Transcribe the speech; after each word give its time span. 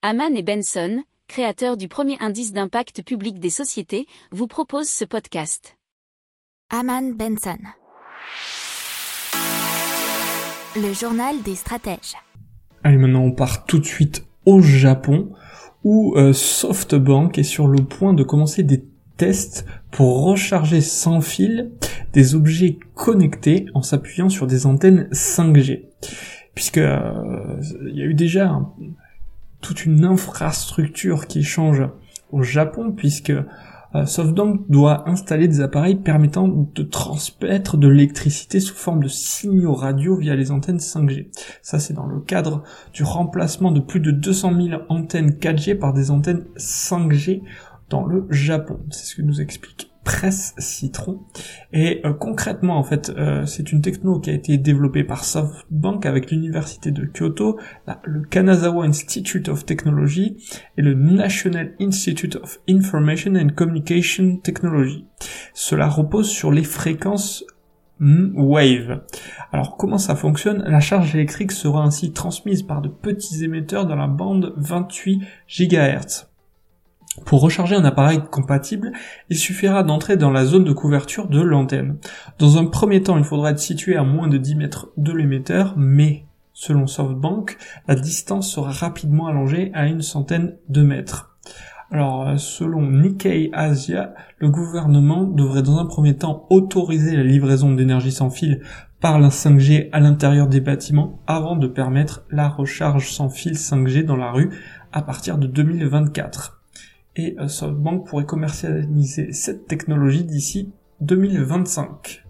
Haman 0.00 0.36
et 0.36 0.44
Benson, 0.44 1.02
créateurs 1.26 1.76
du 1.76 1.88
premier 1.88 2.16
indice 2.20 2.52
d'impact 2.52 3.02
public 3.02 3.40
des 3.40 3.50
sociétés, 3.50 4.06
vous 4.30 4.46
proposent 4.46 4.88
ce 4.88 5.04
podcast. 5.04 5.76
Haman 6.70 7.16
Benson. 7.16 7.58
Le 10.76 10.92
journal 10.92 11.42
des 11.42 11.56
stratèges. 11.56 12.14
Allez, 12.84 12.96
maintenant 12.96 13.22
on 13.22 13.32
part 13.32 13.64
tout 13.64 13.80
de 13.80 13.84
suite 13.84 14.24
au 14.46 14.60
Japon, 14.60 15.32
où 15.82 16.14
euh, 16.16 16.32
SoftBank 16.32 17.36
est 17.36 17.42
sur 17.42 17.66
le 17.66 17.82
point 17.84 18.14
de 18.14 18.22
commencer 18.22 18.62
des 18.62 18.84
tests 19.16 19.66
pour 19.90 20.22
recharger 20.22 20.80
sans 20.80 21.20
fil 21.20 21.72
des 22.12 22.36
objets 22.36 22.78
connectés 22.94 23.66
en 23.74 23.82
s'appuyant 23.82 24.28
sur 24.28 24.46
des 24.46 24.64
antennes 24.64 25.08
5G. 25.10 25.88
Puisque 26.54 26.78
euh, 26.78 27.60
il 27.90 27.96
y 27.96 28.02
a 28.02 28.04
eu 28.04 28.14
déjà 28.14 28.48
un, 28.48 28.72
toute 29.60 29.84
une 29.84 30.04
infrastructure 30.04 31.26
qui 31.26 31.42
change 31.42 31.82
au 32.30 32.42
Japon 32.42 32.92
puisque 32.92 33.32
euh, 33.94 34.04
SoftBank 34.04 34.68
doit 34.68 35.08
installer 35.08 35.48
des 35.48 35.60
appareils 35.60 35.96
permettant 35.96 36.46
de 36.46 36.82
transmettre 36.82 37.78
de 37.78 37.88
l'électricité 37.88 38.60
sous 38.60 38.74
forme 38.74 39.02
de 39.02 39.08
signaux 39.08 39.74
radio 39.74 40.16
via 40.16 40.34
les 40.34 40.50
antennes 40.50 40.78
5G. 40.78 41.28
Ça, 41.62 41.78
c'est 41.78 41.94
dans 41.94 42.06
le 42.06 42.20
cadre 42.20 42.62
du 42.92 43.02
remplacement 43.02 43.72
de 43.72 43.80
plus 43.80 44.00
de 44.00 44.10
200 44.10 44.60
000 44.60 44.82
antennes 44.90 45.30
4G 45.30 45.78
par 45.78 45.94
des 45.94 46.10
antennes 46.10 46.44
5G 46.56 47.42
dans 47.88 48.04
le 48.04 48.26
Japon. 48.28 48.78
C'est 48.90 49.06
ce 49.06 49.14
que 49.14 49.22
nous 49.22 49.40
explique 49.40 49.87
Presse 50.08 50.54
Citron. 50.56 51.20
Et 51.70 52.00
euh, 52.06 52.14
concrètement, 52.14 52.78
en 52.78 52.82
fait, 52.82 53.10
euh, 53.10 53.44
c'est 53.44 53.72
une 53.72 53.82
techno 53.82 54.18
qui 54.18 54.30
a 54.30 54.32
été 54.32 54.56
développée 54.56 55.04
par 55.04 55.22
SoftBank 55.22 56.06
avec 56.06 56.30
l'université 56.30 56.92
de 56.92 57.04
Kyoto, 57.04 57.58
le 58.04 58.22
Kanazawa 58.22 58.86
Institute 58.86 59.50
of 59.50 59.66
Technology 59.66 60.38
et 60.78 60.82
le 60.82 60.94
National 60.94 61.74
Institute 61.78 62.36
of 62.36 62.58
Information 62.70 63.34
and 63.34 63.48
Communication 63.54 64.38
Technology. 64.38 65.04
Cela 65.52 65.88
repose 65.88 66.30
sur 66.30 66.52
les 66.52 66.64
fréquences 66.64 67.44
Wave. 68.00 69.02
Alors 69.52 69.76
comment 69.76 69.98
ça 69.98 70.16
fonctionne? 70.16 70.62
La 70.62 70.80
charge 70.80 71.14
électrique 71.14 71.52
sera 71.52 71.82
ainsi 71.82 72.12
transmise 72.14 72.62
par 72.62 72.80
de 72.80 72.88
petits 72.88 73.44
émetteurs 73.44 73.84
dans 73.84 73.96
la 73.96 74.06
bande 74.06 74.54
28 74.56 75.20
GHz. 75.48 76.27
Pour 77.28 77.42
recharger 77.42 77.74
un 77.74 77.84
appareil 77.84 78.22
compatible, 78.30 78.90
il 79.28 79.36
suffira 79.36 79.82
d'entrer 79.82 80.16
dans 80.16 80.30
la 80.30 80.46
zone 80.46 80.64
de 80.64 80.72
couverture 80.72 81.28
de 81.28 81.42
l'antenne. 81.42 81.98
Dans 82.38 82.56
un 82.56 82.64
premier 82.64 83.02
temps, 83.02 83.18
il 83.18 83.24
faudra 83.24 83.50
être 83.50 83.58
situé 83.58 83.96
à 83.96 84.02
moins 84.02 84.28
de 84.28 84.38
10 84.38 84.54
mètres 84.54 84.88
de 84.96 85.12
l'émetteur, 85.12 85.74
mais 85.76 86.24
selon 86.54 86.86
SoftBank, 86.86 87.58
la 87.86 87.96
distance 87.96 88.50
sera 88.50 88.70
rapidement 88.70 89.26
allongée 89.26 89.70
à 89.74 89.88
une 89.88 90.00
centaine 90.00 90.56
de 90.70 90.80
mètres. 90.80 91.36
Alors, 91.90 92.26
euh, 92.26 92.36
selon 92.38 92.90
Nikkei 92.90 93.50
Asia, 93.52 94.14
le 94.38 94.48
gouvernement 94.48 95.24
devrait 95.24 95.62
dans 95.62 95.76
un 95.76 95.84
premier 95.84 96.16
temps 96.16 96.46
autoriser 96.48 97.14
la 97.14 97.24
livraison 97.24 97.74
d'énergie 97.74 98.10
sans 98.10 98.30
fil 98.30 98.62
par 99.02 99.18
la 99.18 99.28
5G 99.28 99.90
à 99.92 100.00
l'intérieur 100.00 100.46
des 100.46 100.62
bâtiments 100.62 101.20
avant 101.26 101.56
de 101.56 101.66
permettre 101.66 102.24
la 102.30 102.48
recharge 102.48 103.10
sans 103.10 103.28
fil 103.28 103.52
5G 103.52 104.02
dans 104.02 104.16
la 104.16 104.32
rue 104.32 104.48
à 104.92 105.02
partir 105.02 105.36
de 105.36 105.46
2024 105.46 106.57
et 107.18 107.36
euh, 107.38 107.48
SoftBank 107.48 108.06
pourrait 108.06 108.26
commercialiser 108.26 109.32
cette 109.32 109.66
technologie 109.66 110.24
d'ici 110.24 110.72
2025. 111.00 112.24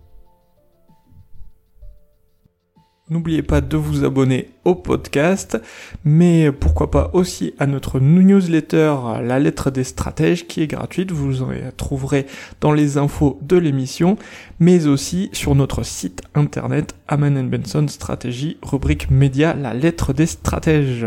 N'oubliez 3.11 3.43
pas 3.43 3.63
de 3.63 3.77
vous 3.79 4.05
abonner 4.05 4.51
au 4.65 4.75
podcast, 4.75 5.59
mais 6.05 6.53
pourquoi 6.53 6.91
pas 6.91 7.11
aussi 7.15 7.55
à 7.59 7.67
notre 7.67 8.01
newsletter 8.01 8.95
La 9.23 9.39
lettre 9.39 9.71
des 9.71 9.85
stratèges 9.85 10.47
qui 10.47 10.61
est 10.61 10.67
gratuite, 10.67 11.11
vous 11.11 11.43
en 11.43 11.49
trouverez 11.75 12.27
dans 12.61 12.73
les 12.73 12.99
infos 12.99 13.39
de 13.41 13.57
l'émission, 13.57 14.19
mais 14.59 14.87
aussi 14.87 15.31
sur 15.33 15.55
notre 15.55 15.85
site 15.85 16.21
internet 16.35 16.95
Aman 17.09 17.49
Benson 17.49 17.89
Stratégie, 17.89 18.59
rubrique 18.61 19.11
média 19.11 19.55
La 19.55 19.73
lettre 19.73 20.13
des 20.13 20.27
stratèges. 20.27 21.07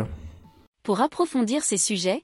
Pour 0.84 1.02
approfondir 1.02 1.64
ces 1.64 1.78
sujets, 1.78 2.24